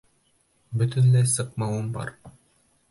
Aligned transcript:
Бөтөнләй 0.83 1.31
сыҡмауым 1.35 1.95
бар. 1.99 2.15